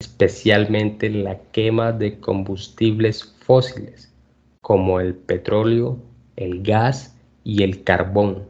especialmente 0.00 1.10
la 1.10 1.38
quema 1.52 1.92
de 1.92 2.20
combustibles 2.20 3.34
fósiles 3.40 4.12
como 4.60 5.00
el 5.00 5.14
petróleo, 5.14 5.98
el 6.36 6.62
gas 6.62 7.16
y 7.44 7.62
el 7.62 7.82
carbón. 7.82 8.48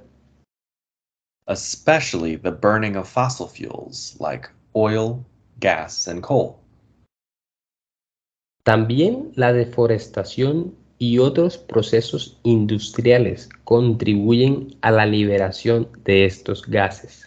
Especially 1.47 2.37
the 2.37 2.51
burning 2.51 2.97
of 2.97 3.09
fossil 3.09 3.47
fuels 3.47 4.17
like 4.21 4.49
oil, 4.75 5.25
gas, 5.61 6.07
and 6.07 6.23
coal. 6.23 6.59
También 8.69 9.33
la 9.35 9.55
deforestación 9.55 10.75
y 10.99 11.21
otros 11.21 11.57
procesos 11.57 12.39
industriales 12.43 13.49
contribuyen 13.65 14.77
a 14.83 14.91
la 14.91 15.07
liberación 15.07 15.89
de 16.05 16.27
estos 16.27 16.67
gases. 16.67 17.27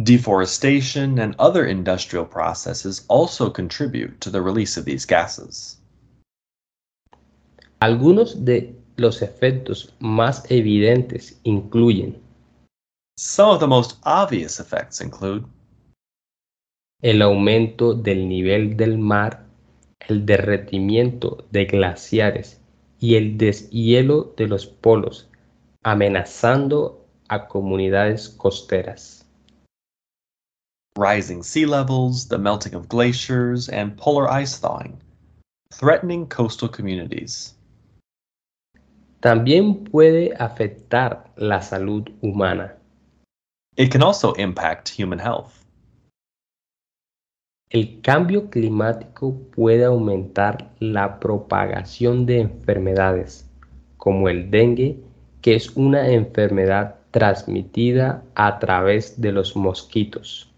Deforestation 0.00 1.18
and 1.18 1.34
other 1.40 1.66
industrial 1.66 2.24
processes 2.24 3.04
also 3.08 3.52
contribute 3.52 4.20
to 4.20 4.30
the 4.30 4.40
release 4.40 4.78
of 4.78 4.84
these 4.84 5.04
gases. 5.04 5.82
Algunos 7.80 8.44
de 8.44 8.76
los 8.96 9.22
efectos 9.22 9.92
más 9.98 10.48
evidentes 10.52 11.36
incluyen 11.42 12.22
Some 13.18 13.50
of 13.50 13.58
the 13.58 13.66
most 13.66 13.98
obvious 14.04 14.60
effects 14.60 15.00
include 15.00 15.44
el 17.04 17.20
aumento 17.20 17.92
del 17.92 18.26
nivel 18.30 18.78
del 18.78 18.96
mar, 18.96 19.44
el 20.08 20.24
derretimiento 20.24 21.44
de 21.50 21.66
glaciares 21.66 22.62
y 22.98 23.16
el 23.16 23.36
deshielo 23.36 24.32
de 24.38 24.46
los 24.46 24.64
polos, 24.64 25.28
amenazando 25.82 27.04
a 27.28 27.46
comunidades 27.46 28.30
costeras. 28.30 29.28
rising 30.96 31.42
sea 31.42 31.66
levels, 31.66 32.26
the 32.26 32.38
melting 32.38 32.74
of 32.74 32.88
glaciers, 32.88 33.68
and 33.68 33.98
polar 33.98 34.30
ice 34.30 34.56
thawing, 34.56 34.96
threatening 35.70 36.26
coastal 36.26 36.70
communities. 36.70 37.54
También 39.20 39.84
puede 39.84 40.32
afectar 40.38 41.24
la 41.36 41.60
salud 41.60 42.08
humana. 42.22 42.72
It 43.76 43.92
can 43.92 44.02
also 44.02 44.32
impact 44.34 44.88
human 44.88 45.18
health. 45.18 45.63
El 47.74 48.00
cambio 48.02 48.50
climático 48.50 49.36
puede 49.50 49.84
aumentar 49.84 50.70
la 50.78 51.18
propagación 51.18 52.24
de 52.24 52.38
enfermedades, 52.38 53.50
como 53.96 54.28
el 54.28 54.48
dengue, 54.48 55.02
que 55.42 55.56
es 55.56 55.70
una 55.70 56.08
enfermedad 56.08 56.94
transmitida 57.10 58.22
a 58.36 58.60
través 58.60 59.20
de 59.20 59.32
los 59.32 59.56
mosquitos. 59.56 60.48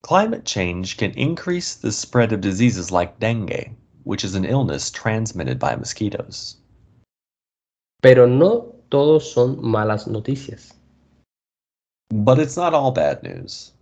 Climate 0.00 0.44
change 0.44 0.96
can 0.96 1.12
increase 1.18 1.78
the 1.78 1.92
spread 1.92 2.32
of 2.32 2.40
diseases 2.40 2.90
like 2.90 3.12
dengue, 3.18 3.76
which 4.04 4.24
is 4.24 4.34
an 4.34 4.46
illness 4.46 4.90
transmitted 4.90 5.58
by 5.58 5.76
mosquitoes. 5.76 6.58
Pero 8.00 8.26
no 8.26 8.72
todos 8.88 9.30
son 9.34 9.58
malas 9.60 10.06
noticias. 10.06 10.74
But 12.08 12.38
it's 12.38 12.56
not 12.56 12.72
all 12.72 12.90
bad 12.90 13.22
news. 13.22 13.74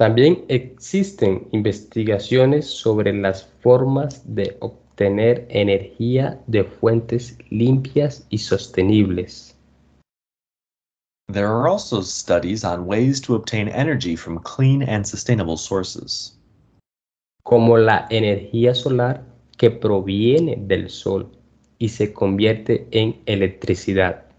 También 0.00 0.46
existen 0.48 1.46
investigaciones 1.52 2.64
sobre 2.66 3.12
las 3.12 3.44
formas 3.60 4.22
de 4.34 4.56
obtener 4.60 5.46
energía 5.50 6.40
de 6.46 6.64
fuentes 6.64 7.36
limpias 7.50 8.26
y 8.30 8.38
sostenibles. 8.38 9.54
There 11.30 11.44
are 11.44 11.68
also 11.68 12.00
studies 12.00 12.64
on 12.64 12.86
ways 12.86 13.20
to 13.20 13.34
obtain 13.34 13.68
energy 13.68 14.16
from 14.16 14.38
clean 14.38 14.82
and 14.88 15.04
sustainable 15.04 15.58
sources, 15.58 16.34
como 17.44 17.76
la 17.76 18.06
energía 18.08 18.74
solar 18.74 19.22
que 19.58 19.70
proviene 19.70 20.56
del 20.66 20.88
sol 20.88 21.30
y 21.78 21.90
se 21.90 22.14
convierte 22.14 22.88
en 22.92 23.20
electricidad, 23.26 24.29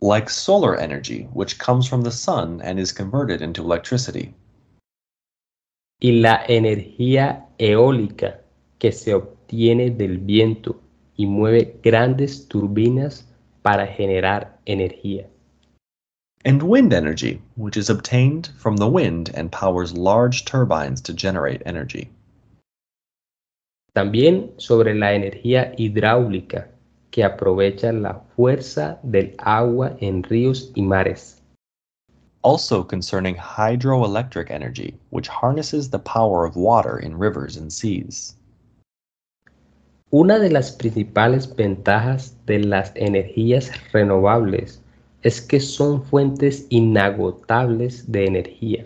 like 0.00 0.28
solar 0.28 0.76
energy, 0.76 1.28
which 1.32 1.58
comes 1.58 1.88
from 1.88 2.02
the 2.02 2.10
sun 2.10 2.60
and 2.62 2.78
is 2.78 2.92
converted 2.92 3.42
into 3.42 3.62
electricity, 3.62 4.34
y 6.02 6.10
la 6.10 6.44
energía 6.48 7.46
eólica 7.58 8.40
que 8.78 8.92
se 8.92 9.14
obtiene 9.14 9.90
del 9.90 10.18
viento 10.18 10.80
y 11.16 11.26
mueve 11.26 11.80
grandes 11.82 12.46
turbinas 12.48 13.24
para 13.62 13.86
generar 13.86 14.58
energía. 14.66 15.26
and 16.46 16.62
wind 16.62 16.92
energy, 16.92 17.42
which 17.56 17.76
is 17.76 17.90
obtained 17.90 18.50
from 18.56 18.76
the 18.76 18.86
wind 18.86 19.30
and 19.34 19.50
powers 19.50 19.92
large 19.96 20.44
turbines 20.44 21.00
to 21.00 21.12
generate 21.12 21.60
energy. 21.66 22.08
También 23.96 24.52
sobre 24.60 24.94
la 24.94 25.08
energía 25.12 25.74
hidráulica 25.76 26.68
que 27.16 27.24
aprovecha 27.24 27.92
la 27.92 28.20
fuerza 28.36 29.00
del 29.02 29.34
agua 29.38 29.96
en 30.00 30.22
ríos 30.22 30.70
y 30.74 30.82
mares. 30.82 31.40
Also 32.42 32.84
concerning 32.84 33.34
hydroelectric 33.34 34.50
energy, 34.50 35.00
which 35.08 35.26
harnesses 35.26 35.88
the 35.88 35.98
power 35.98 36.44
of 36.44 36.56
water 36.56 36.98
in 36.98 37.16
rivers 37.16 37.56
and 37.56 37.72
seas. 37.72 38.36
Una 40.12 40.38
de 40.38 40.50
las 40.50 40.70
principales 40.76 41.46
ventajas 41.56 42.34
de 42.44 42.58
las 42.58 42.92
energías 42.96 43.70
renovables 43.94 44.82
es 45.22 45.40
que 45.40 45.58
son 45.58 46.02
fuentes 46.02 46.66
inagotables 46.68 48.04
de 48.12 48.26
energía. 48.26 48.84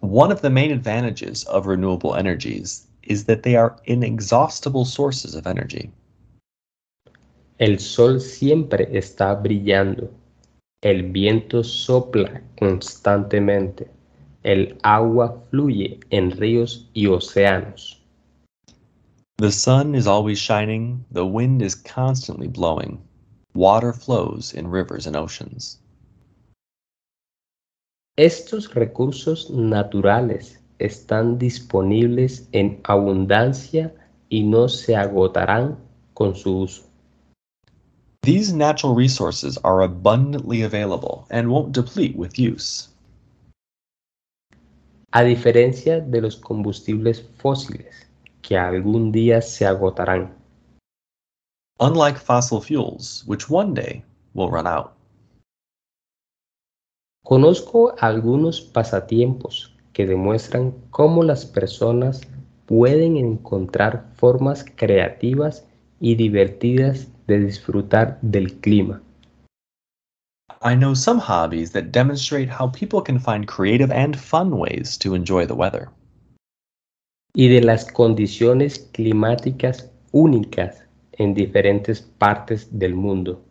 One 0.00 0.32
of 0.32 0.42
the 0.42 0.50
main 0.50 0.72
advantages 0.72 1.44
of 1.44 1.68
renewable 1.68 2.16
energies 2.16 2.88
is 3.04 3.26
that 3.26 3.44
they 3.44 3.54
are 3.54 3.76
inexhaustible 3.84 4.84
sources 4.84 5.36
of 5.36 5.46
energy. 5.46 5.92
El 7.58 7.80
sol 7.80 8.20
siempre 8.20 8.88
está 8.96 9.34
brillando. 9.34 10.12
El 10.80 11.10
viento 11.10 11.64
sopla 11.64 12.40
constantemente. 12.56 13.90
El 14.44 14.78
agua 14.84 15.42
fluye 15.50 15.98
en 16.10 16.30
ríos 16.30 16.88
y 16.92 17.08
océanos. 17.08 18.00
The 19.38 19.50
sun 19.50 19.96
is 19.96 20.06
always 20.06 20.38
shining, 20.38 21.04
the 21.12 21.24
wind 21.24 21.60
is 21.60 21.74
constantly 21.74 22.46
blowing, 22.46 23.00
water 23.54 23.92
flows 23.92 24.54
in 24.54 24.70
rivers 24.70 25.08
and 25.08 25.16
oceans. 25.16 25.80
Estos 28.16 28.72
recursos 28.72 29.50
naturales 29.50 30.60
están 30.78 31.38
disponibles 31.38 32.48
en 32.52 32.80
abundancia 32.84 33.92
y 34.28 34.44
no 34.44 34.68
se 34.68 34.94
agotarán 34.94 35.76
con 36.14 36.36
su 36.36 36.60
uso. 36.62 36.87
These 38.28 38.52
natural 38.52 38.94
resources 38.94 39.56
are 39.64 39.80
abundantly 39.80 40.60
available 40.60 41.26
and 41.30 41.48
won't 41.48 41.72
deplete 41.72 42.14
with 42.14 42.38
use. 42.38 42.90
A 45.14 45.24
diferencia 45.24 46.00
de 46.00 46.20
los 46.20 46.36
combustibles 46.36 47.24
fósiles, 47.38 48.06
que 48.42 48.58
algún 48.58 49.12
día 49.12 49.40
se 49.40 49.64
agotarán. 49.64 50.34
Unlike 51.80 52.18
fossil 52.18 52.60
fuels, 52.60 53.24
which 53.26 53.48
one 53.48 53.72
day 53.72 54.04
will 54.34 54.50
run 54.50 54.66
out. 54.66 54.92
Conozco 57.24 57.94
algunos 57.98 58.60
pasatiempos 58.60 59.74
que 59.94 60.04
demuestran 60.04 60.74
cómo 60.90 61.22
las 61.22 61.46
personas 61.46 62.20
pueden 62.66 63.16
encontrar 63.16 64.12
formas 64.16 64.66
creativas 64.76 65.64
y 65.98 66.16
divertidas 66.16 67.08
de 67.28 67.38
disfrutar 67.38 68.18
del 68.22 68.58
clima. 68.60 69.00
I 70.60 70.74
know 70.74 70.94
some 70.94 71.20
hobbies 71.20 71.70
that 71.72 71.92
demonstrate 71.92 72.48
how 72.48 72.66
people 72.68 73.00
can 73.00 73.20
find 73.20 73.46
creative 73.46 73.92
and 73.92 74.18
fun 74.18 74.58
ways 74.58 74.98
to 74.98 75.14
enjoy 75.14 75.46
the 75.46 75.54
weather. 75.54 75.90
y 77.34 77.46
de 77.48 77.60
las 77.60 77.84
condiciones 77.84 78.90
climáticas 78.92 79.90
únicas 80.10 80.82
en 81.12 81.34
diferentes 81.34 82.00
partes 82.00 82.66
del 82.76 82.94
mundo. 82.94 83.44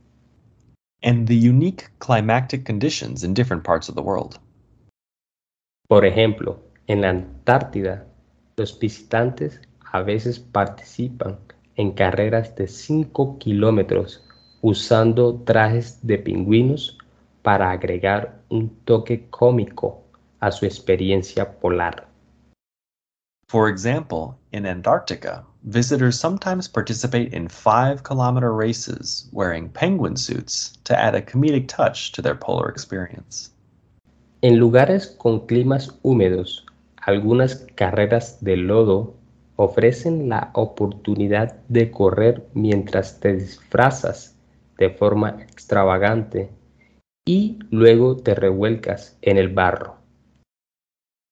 and 1.04 1.28
the 1.28 1.36
unique 1.36 1.88
climatic 2.00 2.66
conditions 2.66 3.24
in 3.24 3.34
different 3.34 3.64
parts 3.64 3.88
of 3.88 3.96
the 3.96 4.02
world. 4.02 4.40
Por 5.88 6.04
ejemplo, 6.04 6.60
en 6.88 7.02
la 7.02 7.10
Antártida, 7.10 8.06
los 8.58 8.78
visitantes 8.80 9.62
a 9.94 10.02
veces 10.02 10.40
participan 10.40 11.38
en 11.78 11.92
carreras 11.92 12.56
de 12.56 12.68
5 12.68 13.38
kilómetros 13.40 14.24
usando 14.62 15.36
trajes 15.46 16.00
de 16.02 16.18
pingüinos 16.18 16.98
para 17.44 17.72
agregar 17.72 18.42
un 18.50 18.70
toque 18.84 19.28
cómico 19.30 20.04
a 20.40 20.52
su 20.52 20.66
experiencia 20.66 21.60
polar. 21.60 22.08
For 23.48 23.70
example, 23.70 24.38
in 24.52 24.66
Antarctica, 24.66 25.46
visitors 25.64 26.20
sometimes 26.20 26.68
participate 26.68 27.34
in 27.34 27.48
five 27.48 28.04
kilometer 28.04 28.52
races 28.52 29.30
wearing 29.32 29.70
penguin 29.70 30.18
suits 30.18 30.78
to 30.84 30.94
add 30.94 31.16
a 31.16 31.22
comedic 31.22 31.68
touch 31.68 32.12
to 32.12 32.22
their 32.22 32.36
polar 32.36 32.70
experience. 32.70 33.52
En 34.42 34.60
lugares 34.60 35.16
con 35.18 35.48
climas 35.48 35.90
húmedos, 36.04 36.66
algunas 37.08 37.66
carreras 37.76 38.40
de 38.42 38.58
lodo 38.58 39.17
ofrecen 39.58 40.30
la 40.30 40.52
oportunidad 40.54 41.60
de 41.68 41.92
correr 41.92 42.48
mientras 42.54 43.20
te 43.20 43.34
disfrazas 43.34 44.36
de 44.78 44.90
forma 44.92 45.42
extravagante 45.42 46.50
y 47.26 47.60
luego 47.72 48.18
te 48.18 48.36
revuelcas 48.36 49.18
en 49.22 49.38
el 49.38 49.50
barro. 49.50 49.98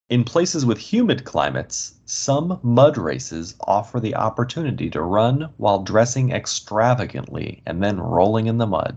In 0.09 0.23
places 0.23 0.65
with 0.65 0.77
humid 0.77 1.23
climates, 1.23 1.99
some 2.05 2.59
mud 2.61 2.97
races 2.97 3.55
offer 3.61 3.99
the 3.99 4.13
opportunity 4.13 4.89
to 4.89 5.01
run 5.01 5.49
while 5.57 5.83
dressing 5.83 6.31
extravagantly 6.31 7.63
and 7.65 7.81
then 7.81 7.99
rolling 7.99 8.47
in 8.47 8.57
the 8.57 8.67
mud. 8.67 8.95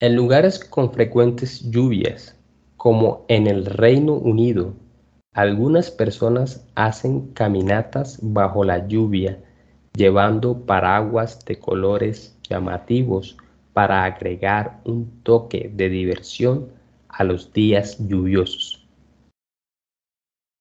En 0.00 0.14
lugares 0.14 0.58
con 0.58 0.92
frecuentes 0.92 1.62
lluvias, 1.70 2.34
como 2.76 3.24
en 3.28 3.46
el 3.46 3.64
Reino 3.64 4.14
Unido, 4.14 4.74
algunas 5.32 5.90
personas 5.90 6.66
hacen 6.74 7.32
caminatas 7.32 8.18
bajo 8.20 8.64
la 8.64 8.86
lluvia 8.86 9.38
llevando 9.94 10.66
paraguas 10.66 11.44
de 11.44 11.58
colores 11.58 12.36
llamativos 12.48 13.36
para 13.72 14.04
agregar 14.04 14.80
un 14.84 15.10
toque 15.22 15.70
de 15.74 15.88
diversión 15.88 16.70
a 17.08 17.24
los 17.24 17.52
días 17.52 17.98
lluviosos. 17.98 18.78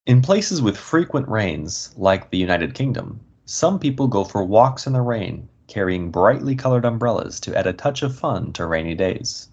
In 0.06 0.22
places 0.22 0.62
with 0.62 0.76
frequent 0.76 1.28
rains, 1.28 1.94
like 1.98 2.30
the 2.30 2.38
United 2.38 2.74
Kingdom, 2.74 3.20
some 3.46 3.78
people 3.78 4.08
go 4.08 4.24
for 4.24 4.44
walks 4.44 4.88
in 4.88 4.94
the 4.94 5.02
rain, 5.02 5.48
carrying 5.68 6.10
brightly 6.10 6.56
colored 6.56 6.86
umbrellas 6.86 7.40
to 7.42 7.56
add 7.56 7.68
a 7.68 7.74
touch 7.74 8.04
of 8.04 8.16
fun 8.16 8.52
to 8.54 8.66
rainy 8.66 8.96
days. 8.96 9.50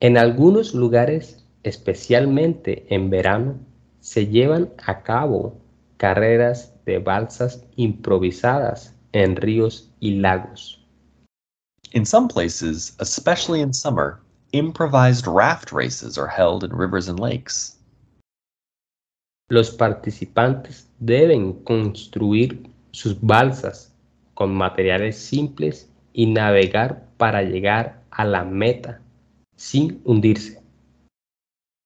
En 0.00 0.16
algunos 0.16 0.74
lugares 0.74 1.39
especialmente 1.62 2.86
en 2.94 3.10
verano, 3.10 3.58
se 4.00 4.26
llevan 4.26 4.70
a 4.86 5.02
cabo 5.02 5.60
carreras 5.96 6.72
de 6.86 6.98
balsas 6.98 7.64
improvisadas 7.76 8.94
en 9.12 9.36
ríos 9.36 9.90
y 10.00 10.12
lagos. 10.12 10.80
In 11.92 12.06
some 12.06 12.28
places, 12.28 12.96
especially 13.00 13.60
in 13.60 13.72
summer, 13.72 14.20
improvised 14.52 15.26
raft 15.26 15.72
races 15.72 16.16
are 16.16 16.28
held 16.28 16.64
in 16.64 16.70
rivers 16.70 17.08
and 17.08 17.18
lakes. 17.18 17.76
Los 19.48 19.70
participantes 19.70 20.88
deben 21.00 21.64
construir 21.64 22.70
sus 22.92 23.20
balsas 23.20 23.92
con 24.34 24.54
materiales 24.54 25.18
simples 25.18 25.88
y 26.12 26.26
navegar 26.26 27.08
para 27.16 27.42
llegar 27.42 28.02
a 28.10 28.24
la 28.24 28.44
meta 28.44 29.00
sin 29.56 30.00
hundirse. 30.04 30.59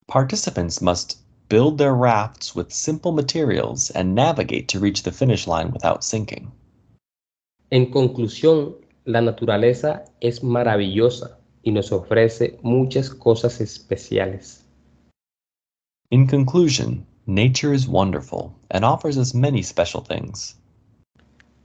Participants 0.06 0.80
must 0.80 1.18
build 1.48 1.78
their 1.78 1.94
rafts 1.94 2.54
with 2.54 2.72
simple 2.72 3.12
materials 3.12 3.90
and 3.90 4.14
navigate 4.14 4.68
to 4.68 4.80
reach 4.80 5.02
the 5.02 5.12
finish 5.12 5.46
line 5.46 5.70
without 5.70 6.04
sinking. 6.04 6.52
En 7.70 7.90
conclusión, 7.90 8.74
la 9.06 9.20
naturaleza 9.20 10.04
es 10.20 10.42
maravillosa 10.42 11.38
y 11.62 11.72
nos 11.72 11.90
ofrece 11.90 12.58
muchas 12.62 13.10
cosas 13.10 13.60
especiales. 13.60 14.62
In 16.10 16.26
conclusion, 16.26 17.06
nature 17.26 17.72
is 17.72 17.88
wonderful 17.88 18.54
and 18.70 18.84
offers 18.84 19.16
us 19.16 19.34
many 19.34 19.62
special 19.62 20.02
things. 20.02 20.56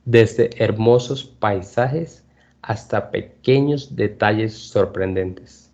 Desde 0.05 0.49
hermosos 0.57 1.23
paisajes 1.23 2.23
hasta 2.63 3.11
pequeños 3.11 3.95
detalles 3.95 4.57
sorprendentes. 4.57 5.68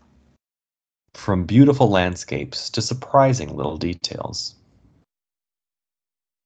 From 1.16 1.46
beautiful 1.46 1.90
landscapes 1.90 2.70
to 2.70 2.82
surprising 2.82 3.56
little 3.56 3.78
details. 3.78 4.56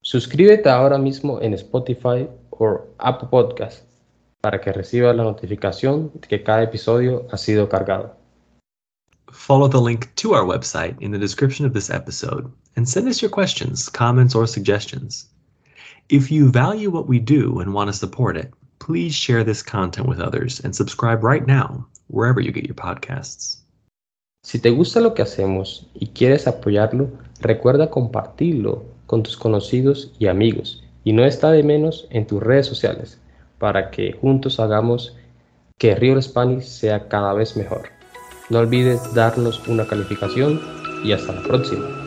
Suscríbete 0.03 0.69
ahora 0.69 0.97
mismo 0.97 1.41
en 1.41 1.53
Spotify 1.53 2.29
o 2.51 2.87
Apple 2.99 3.27
Podcast 3.29 3.83
para 4.41 4.61
que 4.61 4.71
recibas 4.71 5.15
la 5.15 5.23
notificación 5.23 6.11
de 6.13 6.27
que 6.27 6.43
cada 6.43 6.63
episodio 6.63 7.27
ha 7.31 7.37
sido 7.37 7.67
cargado. 7.67 8.15
Follow 9.31 9.67
the 9.67 9.81
link 9.81 10.09
to 10.15 10.33
our 10.33 10.45
website 10.45 10.95
in 11.01 11.11
the 11.11 11.19
description 11.19 11.65
of 11.65 11.73
this 11.73 11.89
episode 11.89 12.51
and 12.75 12.87
send 12.87 13.07
us 13.07 13.21
your 13.21 13.29
questions, 13.29 13.89
comments, 13.89 14.33
or 14.33 14.47
suggestions. 14.47 15.27
If 16.09 16.31
you 16.31 16.49
value 16.49 16.89
what 16.89 17.07
we 17.07 17.19
do 17.19 17.59
and 17.59 17.73
want 17.73 17.89
to 17.89 17.93
support 17.93 18.37
it, 18.37 18.51
please 18.79 19.13
share 19.13 19.43
this 19.43 19.61
content 19.61 20.07
with 20.07 20.19
others 20.19 20.59
and 20.61 20.75
subscribe 20.75 21.23
right 21.23 21.45
now, 21.45 21.85
wherever 22.07 22.39
you 22.39 22.51
get 22.51 22.65
your 22.65 22.75
podcasts. 22.75 23.57
Si 24.41 24.59
te 24.59 24.69
gusta 24.69 25.01
lo 25.01 25.13
que 25.13 25.21
hacemos 25.21 25.87
y 25.93 26.07
quieres 26.07 26.47
apoyarlo, 26.47 27.09
recuerda 27.41 27.89
compartirlo 27.89 28.85
con 29.05 29.21
tus 29.21 29.35
conocidos 29.35 30.13
y 30.17 30.27
amigos 30.27 30.83
y 31.03 31.11
no 31.11 31.25
está 31.25 31.51
de 31.51 31.61
menos 31.61 32.07
en 32.09 32.25
tus 32.25 32.41
redes 32.41 32.65
sociales 32.65 33.19
para 33.57 33.91
que 33.91 34.13
juntos 34.13 34.59
hagamos 34.59 35.15
que 35.77 35.95
Río 35.95 36.21
Spanish 36.21 36.63
sea 36.63 37.09
cada 37.09 37.33
vez 37.33 37.57
mejor. 37.57 37.89
No 38.49 38.59
olvides 38.59 39.13
darnos 39.13 39.67
una 39.67 39.85
calificación 39.85 40.61
y 41.03 41.11
hasta 41.11 41.33
la 41.33 41.43
próxima. 41.43 41.98